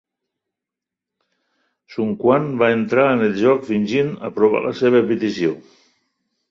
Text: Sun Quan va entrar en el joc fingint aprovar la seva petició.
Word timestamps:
Sun 1.97 2.15
Quan 2.23 2.49
va 2.65 2.71
entrar 2.79 3.07
en 3.19 3.23
el 3.29 3.39
joc 3.43 3.71
fingint 3.71 4.11
aprovar 4.33 4.67
la 4.69 4.77
seva 4.83 5.09
petició. 5.15 5.59